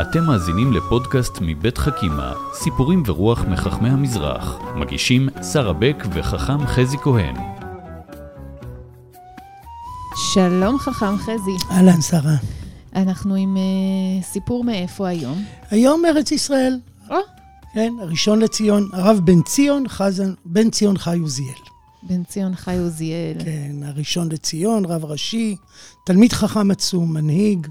אתם 0.00 0.24
מאזינים 0.24 0.72
לפודקאסט 0.72 1.32
מבית 1.40 1.78
חכימה, 1.78 2.32
סיפורים 2.54 3.02
ורוח 3.06 3.44
מחכמי 3.44 3.88
המזרח. 3.88 4.58
מגישים 4.76 5.28
שרה 5.52 5.72
בק 5.72 6.04
וחכם 6.14 6.66
חזי 6.66 6.96
כהן. 6.98 7.34
שלום 10.32 10.78
חכם 10.78 11.16
חזי. 11.18 11.56
אהלן, 11.70 12.00
שרה. 12.00 12.36
אנחנו 12.96 13.34
עם 13.34 13.56
uh, 13.56 14.24
סיפור 14.24 14.64
מאיפה 14.64 15.08
היום? 15.08 15.44
היום 15.70 16.04
ארץ 16.04 16.32
ישראל. 16.32 16.78
או, 17.10 17.16
כן, 17.74 17.92
הראשון 18.00 18.38
לציון, 18.38 18.88
הרב 18.92 19.20
בן 19.24 19.42
ציון 19.42 19.88
חזן, 19.88 20.32
בן 20.44 20.70
ציון 20.70 20.98
חי 20.98 21.18
עוזיאל. 21.18 21.58
בן 22.02 22.24
ציון 22.24 22.56
חי 22.56 22.78
עוזיאל. 22.78 23.36
כן, 23.44 23.76
הראשון 23.82 24.32
לציון, 24.32 24.84
רב 24.84 25.04
ראשי, 25.04 25.56
תלמיד 26.06 26.32
חכם 26.32 26.70
עצום, 26.70 27.14
מנהיג, 27.14 27.66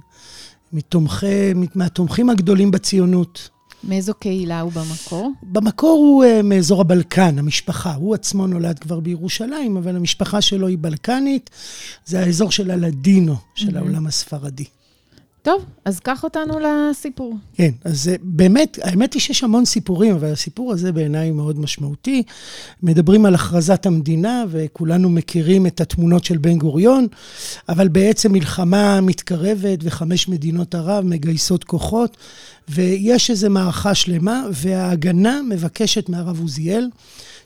מתומכי, 0.73 1.53
מהתומכים 1.75 2.29
הגדולים 2.29 2.71
בציונות. 2.71 3.49
מאיזו 3.83 4.13
קהילה 4.13 4.61
הוא 4.61 4.71
במקור? 4.71 5.31
במקור 5.43 5.89
הוא 5.99 6.23
uh, 6.23 6.43
מאזור 6.43 6.81
הבלקן, 6.81 7.39
המשפחה. 7.39 7.93
הוא 7.93 8.13
עצמו 8.15 8.47
נולד 8.47 8.79
כבר 8.79 8.99
בירושלים, 8.99 9.77
אבל 9.77 9.95
המשפחה 9.95 10.41
שלו 10.41 10.67
היא 10.67 10.77
בלקנית. 10.81 11.49
זה 12.05 12.19
האזור 12.19 12.51
של 12.51 12.71
הלדינו, 12.71 13.35
של 13.55 13.75
Mhm. 13.75 13.77
העולם 13.77 14.07
הספרדי. 14.07 14.65
טוב, 15.43 15.65
אז 15.85 15.99
קח 15.99 16.23
אותנו 16.23 16.53
לסיפור. 16.59 17.35
כן, 17.53 17.71
אז 17.83 18.11
באמת, 18.21 18.79
האמת 18.81 19.13
היא 19.13 19.21
שיש 19.21 19.43
המון 19.43 19.65
סיפורים, 19.65 20.15
אבל 20.15 20.31
הסיפור 20.31 20.71
הזה 20.71 20.91
בעיניי 20.91 21.31
מאוד 21.31 21.59
משמעותי. 21.59 22.23
מדברים 22.83 23.25
על 23.25 23.35
הכרזת 23.35 23.85
המדינה, 23.85 24.43
וכולנו 24.49 25.09
מכירים 25.09 25.67
את 25.67 25.81
התמונות 25.81 26.23
של 26.23 26.37
בן 26.37 26.57
גוריון, 26.57 27.07
אבל 27.69 27.87
בעצם 27.87 28.31
מלחמה 28.31 29.01
מתקרבת, 29.01 29.79
וחמש 29.81 30.27
מדינות 30.27 30.75
ערב 30.75 31.05
מגייסות 31.05 31.63
כוחות, 31.63 32.17
ויש 32.69 33.29
איזו 33.29 33.49
מערכה 33.49 33.95
שלמה, 33.95 34.43
וההגנה 34.53 35.41
מבקשת 35.49 36.09
מהרב 36.09 36.39
עוזיאל, 36.39 36.89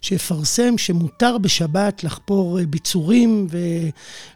שיפרסם 0.01 0.77
שמותר 0.77 1.37
בשבת 1.37 2.03
לחפור 2.03 2.59
אה, 2.59 2.65
ביצורים 2.65 3.47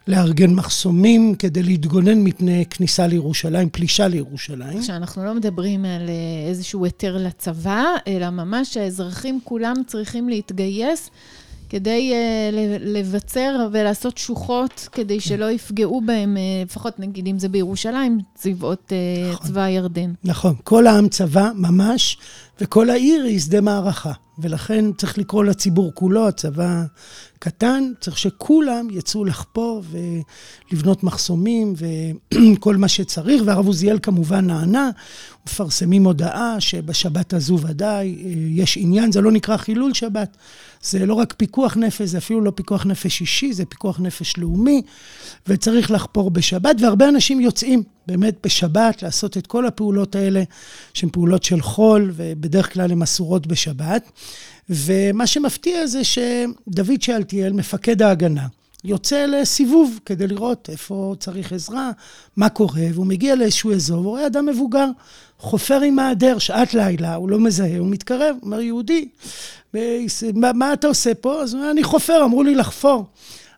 ולארגן 0.08 0.54
מחסומים 0.54 1.34
כדי 1.34 1.62
להתגונן 1.62 2.24
מפני 2.24 2.64
כניסה 2.70 3.06
לירושלים, 3.06 3.51
פלישה 3.72 4.08
לירושלים. 4.08 4.82
שאנחנו 4.82 5.24
לא 5.24 5.34
מדברים 5.34 5.84
על 5.84 6.08
אה, 6.08 6.48
איזשהו 6.48 6.84
היתר 6.84 7.16
לצבא, 7.16 7.84
אלא 8.06 8.30
ממש 8.30 8.76
האזרחים 8.76 9.40
כולם 9.44 9.74
צריכים 9.86 10.28
להתגייס 10.28 11.10
כדי 11.68 12.12
ל- 12.52 12.98
לבצר 12.98 13.68
ולעשות 13.72 14.18
שוחות, 14.18 14.88
כדי 14.92 15.20
שלא 15.20 15.50
יפגעו 15.50 16.00
בהם, 16.00 16.36
אה, 16.36 16.42
לפחות 16.64 16.98
נגיד 17.00 17.26
אם 17.26 17.38
זה 17.38 17.48
בירושלים, 17.48 18.18
צבאות 18.34 18.92
אה, 18.92 19.30
נכון. 19.32 19.46
צבא 19.46 19.60
הירדן. 19.62 20.12
נכון, 20.24 20.54
כל 20.64 20.86
העם 20.86 21.08
צבא 21.08 21.50
ממש, 21.54 22.18
וכל 22.60 22.90
העיר 22.90 23.24
היא 23.24 23.38
שדה 23.40 23.60
מערכה. 23.60 24.12
ולכן 24.42 24.92
צריך 24.92 25.18
לקרוא 25.18 25.44
לציבור 25.44 25.92
כולו, 25.94 26.28
הצבא 26.28 26.82
קטן, 27.38 27.92
צריך 28.00 28.18
שכולם 28.18 28.88
יצאו 28.90 29.24
לחפור 29.24 29.82
ולבנות 30.70 31.04
מחסומים 31.04 31.74
וכל 31.76 32.76
מה 32.76 32.88
שצריך, 32.88 33.42
והרב 33.46 33.66
עוזיאל 33.66 33.98
כמובן 34.02 34.46
נענה, 34.46 34.90
מפרסמים 35.46 36.04
הודעה 36.04 36.60
שבשבת 36.60 37.32
הזו 37.32 37.58
ודאי 37.58 38.16
אה, 38.24 38.30
יש 38.48 38.76
עניין, 38.76 39.12
זה 39.12 39.20
לא 39.20 39.32
נקרא 39.32 39.56
חילול 39.56 39.94
שבת, 39.94 40.36
זה 40.82 41.06
לא 41.06 41.14
רק 41.14 41.34
פיקוח 41.36 41.76
נפש, 41.76 42.08
זה 42.08 42.18
אפילו 42.18 42.40
לא 42.40 42.52
פיקוח 42.54 42.86
נפש 42.86 43.20
אישי, 43.20 43.52
זה 43.52 43.64
פיקוח 43.64 44.00
נפש 44.00 44.38
לאומי, 44.38 44.82
וצריך 45.46 45.90
לחפור 45.90 46.30
בשבת, 46.30 46.76
והרבה 46.80 47.08
אנשים 47.08 47.40
יוצאים 47.40 47.82
באמת 48.06 48.36
בשבת 48.44 49.02
לעשות 49.02 49.36
את 49.36 49.46
כל 49.46 49.66
הפעולות 49.66 50.16
האלה, 50.16 50.42
שהן 50.94 51.10
פעולות 51.10 51.42
של 51.42 51.62
חול, 51.62 52.12
ובדרך 52.14 52.72
כלל 52.72 52.92
הן 52.92 53.02
אסורות 53.02 53.46
בשבת. 53.46 54.10
ומה 54.70 55.26
שמפתיע 55.26 55.86
זה 55.86 56.00
שדוד 56.04 57.02
שאלתיאל, 57.02 57.52
מפקד 57.52 58.02
ההגנה, 58.02 58.46
יוצא 58.84 59.26
לסיבוב 59.26 59.98
כדי 60.06 60.26
לראות 60.26 60.68
איפה 60.72 61.14
צריך 61.18 61.52
עזרה, 61.52 61.90
מה 62.36 62.48
קורה, 62.48 62.82
והוא 62.94 63.06
מגיע 63.06 63.34
לאיזשהו 63.34 63.72
אזור, 63.72 64.00
והוא 64.00 64.10
רואה 64.10 64.26
אדם 64.26 64.46
מבוגר, 64.46 64.86
חופר 65.38 65.80
עם 65.80 65.96
מעדר, 65.96 66.38
שעת 66.38 66.74
לילה, 66.74 67.14
הוא 67.14 67.30
לא 67.30 67.38
מזהה, 67.38 67.78
הוא 67.78 67.88
מתקרב, 67.88 68.36
אומר, 68.42 68.60
יהודי, 68.60 69.08
מה, 69.74 70.52
מה 70.54 70.72
אתה 70.72 70.86
עושה 70.86 71.14
פה? 71.14 71.42
אז 71.42 71.54
הוא 71.54 71.60
אומר, 71.60 71.72
אני 71.72 71.82
חופר, 71.82 72.24
אמרו 72.24 72.42
לי 72.42 72.54
לחפור. 72.54 73.06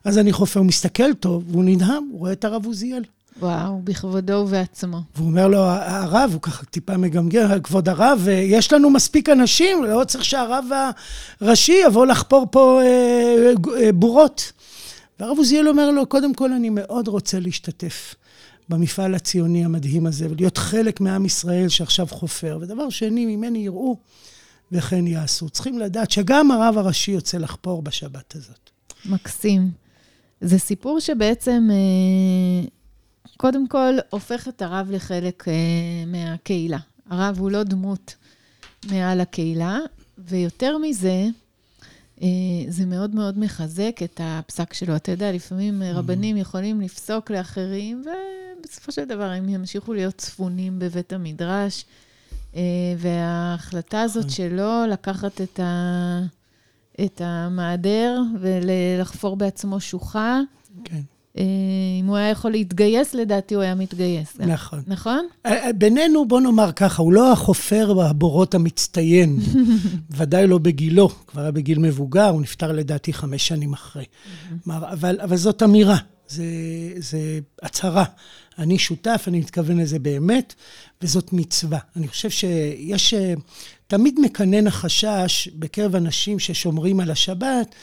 אז 0.03 0.17
אני 0.17 0.33
חופר, 0.33 0.59
הוא 0.59 0.67
מסתכל 0.67 1.13
טוב, 1.13 1.43
והוא 1.51 1.63
נדהם, 1.63 2.07
הוא 2.11 2.19
רואה 2.19 2.31
את 2.31 2.45
הרב 2.45 2.65
עוזיאל. 2.65 3.03
וואו, 3.39 3.81
בכבודו 3.83 4.33
ובעצמו. 4.33 5.01
והוא 5.15 5.27
אומר 5.27 5.47
לו, 5.47 5.57
הרב, 5.59 6.29
הוא 6.33 6.41
ככה 6.41 6.65
טיפה 6.65 6.97
מגמגם, 6.97 7.61
כבוד 7.63 7.89
הרב, 7.89 8.27
יש 8.31 8.73
לנו 8.73 8.89
מספיק 8.89 9.29
אנשים, 9.29 9.83
לא 9.83 10.03
צריך 10.03 10.25
שהרב 10.25 10.65
הראשי 11.41 11.81
יבוא 11.85 12.05
לחפור 12.05 12.47
פה 12.51 12.81
אה, 12.81 13.53
אה, 13.81 13.91
בורות. 13.91 14.51
והרב 15.19 15.37
עוזיאל 15.37 15.67
אומר 15.69 15.91
לו, 15.91 16.05
קודם 16.05 16.33
כל, 16.33 16.53
אני 16.53 16.69
מאוד 16.69 17.07
רוצה 17.07 17.39
להשתתף 17.39 18.15
במפעל 18.69 19.15
הציוני 19.15 19.65
המדהים 19.65 20.05
הזה, 20.05 20.27
ולהיות 20.29 20.57
חלק 20.57 21.01
מעם 21.01 21.25
ישראל 21.25 21.69
שעכשיו 21.69 22.07
חופר. 22.07 22.57
ודבר 22.61 22.89
שני, 22.89 23.35
ממני 23.35 23.59
יראו 23.59 23.97
וכן 24.71 25.07
יעשו. 25.07 25.49
צריכים 25.49 25.79
לדעת 25.79 26.11
שגם 26.11 26.51
הרב 26.51 26.77
הראשי 26.77 27.11
יוצא 27.11 27.37
לחפור 27.37 27.81
בשבת 27.81 28.35
הזאת. 28.35 28.69
מקסים. 29.05 29.71
זה 30.41 30.59
סיפור 30.59 30.99
שבעצם, 30.99 31.67
אה, 31.71 32.67
קודם 33.37 33.67
כל, 33.67 33.93
הופך 34.09 34.47
את 34.47 34.61
הרב 34.61 34.87
לחלק 34.91 35.47
אה, 35.47 35.53
מהקהילה. 36.07 36.77
הרב 37.09 37.39
הוא 37.39 37.51
לא 37.51 37.63
דמות 37.63 38.15
מעל 38.91 39.21
הקהילה, 39.21 39.79
ויותר 40.17 40.77
מזה, 40.77 41.25
אה, 42.21 42.27
זה 42.67 42.85
מאוד 42.85 43.15
מאוד 43.15 43.39
מחזק 43.39 43.99
את 44.03 44.21
הפסק 44.23 44.73
שלו. 44.73 44.95
אתה 44.95 45.11
יודע, 45.11 45.31
לפעמים 45.31 45.81
אה, 45.81 45.93
רבנים 45.93 46.37
יכולים 46.37 46.81
לפסוק 46.81 47.31
לאחרים, 47.31 48.03
ובסופו 48.59 48.91
של 48.91 49.05
דבר 49.05 49.29
הם 49.29 49.49
ימשיכו 49.49 49.93
להיות 49.93 50.15
צפונים 50.15 50.79
בבית 50.79 51.13
המדרש. 51.13 51.85
אה, 52.55 52.61
וההחלטה 52.97 54.01
הזאת 54.01 54.29
שלו 54.29 54.85
לקחת 54.89 55.41
את, 55.41 55.59
ה, 55.59 56.21
את 57.05 57.21
המעדר 57.23 58.21
ולחפור 58.39 59.35
בעצמו 59.35 59.79
שוחה, 59.79 60.39
כן, 60.83 61.01
אם 61.99 62.05
הוא 62.05 62.15
היה 62.15 62.29
יכול 62.29 62.51
להתגייס, 62.51 63.13
לדעתי 63.13 63.55
הוא 63.55 63.63
היה 63.63 63.75
מתגייס. 63.75 64.37
גם. 64.37 64.49
נכון. 64.49 64.81
נכון? 64.87 65.25
אה, 65.45 65.73
בינינו, 65.73 66.27
בוא 66.27 66.41
נאמר 66.41 66.71
ככה, 66.71 67.01
הוא 67.01 67.13
לא 67.13 67.31
החופר 67.31 67.93
בבורות 67.93 68.55
המצטיין, 68.55 69.39
ודאי 70.17 70.47
לא 70.47 70.57
בגילו, 70.57 71.09
כבר 71.27 71.41
היה 71.41 71.51
בגיל 71.51 71.79
מבוגר, 71.79 72.27
הוא 72.27 72.41
נפטר 72.41 72.71
לדעתי 72.71 73.13
חמש 73.13 73.47
שנים 73.47 73.73
אחרי. 73.73 74.05
כלומר, 74.63 74.91
אבל, 74.91 75.19
אבל 75.21 75.37
זאת 75.37 75.63
אמירה, 75.63 75.97
זה, 76.27 76.45
זה 76.97 77.39
הצהרה. 77.61 78.05
אני 78.59 78.79
שותף, 78.79 79.23
אני 79.27 79.39
מתכוון 79.39 79.77
לזה 79.77 79.99
באמת, 79.99 80.53
וזאת 81.01 81.33
מצווה. 81.33 81.79
אני 81.95 82.07
חושב 82.07 82.29
שיש, 82.29 83.13
אה, 83.13 83.33
תמיד 83.87 84.19
מקנן 84.19 84.67
החשש 84.67 85.47
בקרב 85.47 85.95
אנשים 85.95 86.39
ששומרים 86.39 86.99
על 86.99 87.11
השבת, 87.11 87.75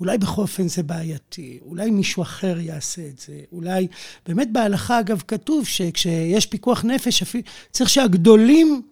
אולי 0.00 0.18
בכל 0.18 0.42
אופן 0.42 0.68
זה 0.68 0.82
בעייתי, 0.82 1.58
אולי 1.66 1.90
מישהו 1.90 2.22
אחר 2.22 2.58
יעשה 2.60 3.02
את 3.02 3.18
זה, 3.18 3.40
אולי... 3.52 3.86
באמת 4.26 4.52
בהלכה, 4.52 5.00
אגב, 5.00 5.22
כתוב 5.28 5.66
שכשיש 5.66 6.46
פיקוח 6.46 6.84
נפש, 6.84 7.22
צריך 7.70 7.90
שהגדולים 7.90 8.82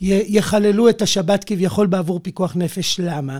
יחללו 0.00 0.88
את 0.88 1.02
השבת 1.02 1.44
כביכול 1.44 1.86
בעבור 1.86 2.20
פיקוח 2.22 2.56
נפש. 2.56 3.00
למה? 3.00 3.38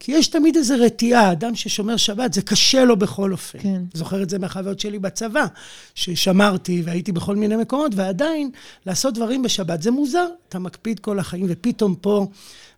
כי 0.00 0.12
יש 0.12 0.28
תמיד 0.28 0.56
איזו 0.56 0.74
רתיעה, 0.78 1.32
אדם 1.32 1.54
ששומר 1.54 1.96
שבת, 1.96 2.32
זה 2.32 2.42
קשה 2.42 2.84
לו 2.84 2.96
בכל 2.96 3.32
אופן. 3.32 3.58
כן. 3.58 3.82
זוכר 3.94 4.22
את 4.22 4.30
זה 4.30 4.38
מהחוויות 4.38 4.80
שלי 4.80 4.98
בצבא, 4.98 5.46
ששמרתי 5.94 6.82
והייתי 6.84 7.12
בכל 7.12 7.36
מיני 7.36 7.56
מקומות, 7.56 7.92
ועדיין 7.94 8.50
לעשות 8.86 9.14
דברים 9.14 9.42
בשבת 9.42 9.82
זה 9.82 9.90
מוזר. 9.90 10.26
אתה 10.48 10.58
מקפיד 10.58 10.98
כל 10.98 11.18
החיים, 11.18 11.46
ופתאום 11.48 11.94
פה... 11.94 12.26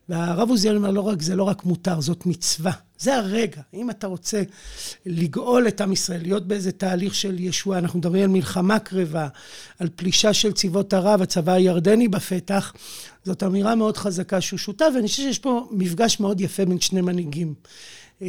והרב 0.08 0.50
עוזיאל 0.50 0.76
אומר, 0.76 0.90
לא 0.90 1.00
רק, 1.00 1.22
זה 1.22 1.36
לא 1.36 1.42
רק 1.42 1.64
מותר, 1.64 2.00
זאת 2.00 2.26
מצווה. 2.26 2.72
זה 2.98 3.16
הרגע. 3.16 3.60
אם 3.74 3.90
אתה 3.90 4.06
רוצה 4.06 4.42
לגאול 5.06 5.68
את 5.68 5.80
עם 5.80 5.92
ישראל, 5.92 6.22
להיות 6.22 6.46
באיזה 6.46 6.72
תהליך 6.72 7.14
של 7.14 7.40
ישועה, 7.40 7.78
אנחנו 7.78 7.98
מדברים 7.98 8.22
על 8.22 8.28
מלחמה 8.28 8.78
קרבה, 8.78 9.28
על 9.78 9.88
פלישה 9.96 10.32
של 10.32 10.52
צבאות 10.52 10.94
ערב, 10.94 11.22
הצבא 11.22 11.52
הירדני 11.52 12.08
בפתח, 12.08 12.72
זאת 13.24 13.42
אמירה 13.42 13.74
מאוד 13.74 13.96
חזקה 13.96 14.40
שהוא 14.40 14.58
שותף, 14.58 14.86
ואני 14.94 15.08
חושב 15.08 15.22
שיש 15.22 15.38
פה 15.38 15.68
מפגש 15.70 16.20
מאוד 16.20 16.40
יפה 16.40 16.64
בין 16.64 16.80
שני 16.80 17.00
מנהיגים. 17.00 17.54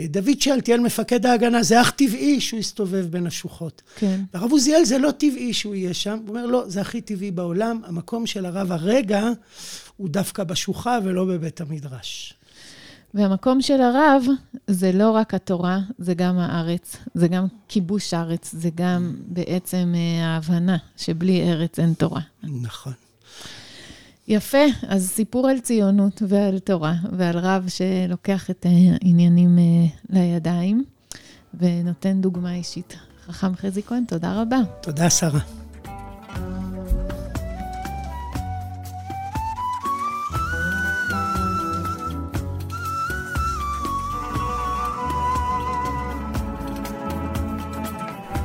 דוד 0.09 0.41
שאלתיאל, 0.41 0.79
מפקד 0.79 1.25
ההגנה, 1.25 1.63
זה 1.63 1.81
אך 1.81 1.91
טבעי 1.91 2.41
שהוא 2.41 2.59
יסתובב 2.59 3.05
בין 3.09 3.27
השוחות. 3.27 3.81
כן. 3.95 4.21
והרב 4.33 4.51
עוזיאל 4.51 4.85
זה 4.85 4.97
לא 4.97 5.11
טבעי 5.11 5.53
שהוא 5.53 5.75
יהיה 5.75 5.93
שם. 5.93 6.19
הוא 6.21 6.29
אומר, 6.29 6.45
לא, 6.45 6.63
זה 6.67 6.81
הכי 6.81 7.01
טבעי 7.01 7.31
בעולם. 7.31 7.81
המקום 7.85 8.25
של 8.25 8.45
הרב 8.45 8.71
הרגע 8.71 9.29
הוא 9.97 10.09
דווקא 10.09 10.43
בשוחה 10.43 10.99
ולא 11.03 11.25
בבית 11.25 11.61
המדרש. 11.61 12.33
והמקום 13.13 13.61
של 13.61 13.81
הרב 13.81 14.23
זה 14.67 14.91
לא 14.91 15.11
רק 15.11 15.33
התורה, 15.33 15.79
זה 15.97 16.13
גם 16.13 16.37
הארץ, 16.37 16.97
זה 17.13 17.27
גם 17.27 17.45
כיבוש 17.67 18.13
הארץ, 18.13 18.55
זה 18.57 18.69
גם 18.75 19.15
בעצם 19.27 19.93
אה, 19.95 20.25
ההבנה 20.25 20.77
שבלי 20.97 21.51
ארץ 21.51 21.79
אין 21.79 21.93
תורה. 21.93 22.21
נכון. 22.43 22.93
יפה, 24.27 24.57
אז 24.87 25.09
סיפור 25.09 25.47
על 25.47 25.59
ציונות 25.59 26.21
ועל 26.27 26.59
תורה 26.59 26.93
ועל 27.17 27.37
רב 27.37 27.65
שלוקח 27.67 28.49
את 28.49 28.65
העניינים 28.65 29.59
אה, 29.59 29.63
לידיים 30.09 30.83
ונותן 31.59 32.21
דוגמה 32.21 32.55
אישית. 32.55 32.97
חכם 33.25 33.55
חזי 33.55 33.83
כהן, 33.83 34.03
תודה 34.07 34.41
רבה. 34.41 34.57
תודה, 34.81 35.09
שרה. 35.09 35.39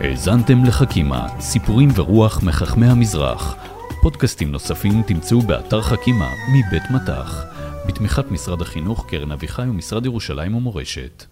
האזנתם 0.00 0.64
לחכימה, 0.64 1.26
סיפורים 1.40 1.88
ורוח 1.94 2.42
מחכמי 2.42 2.86
המזרח. 2.86 3.56
פודקאסטים 4.02 4.52
נוספים 4.52 5.02
תמצאו 5.02 5.40
באתר 5.40 5.82
חכימה 5.82 6.32
מבית 6.52 6.82
מטח, 6.90 7.44
בתמיכת 7.88 8.30
משרד 8.30 8.60
החינוך, 8.62 9.06
קרן 9.08 9.32
אביחי 9.32 9.62
ומשרד 9.62 10.06
ירושלים 10.06 10.54
ומורשת. 10.54 11.24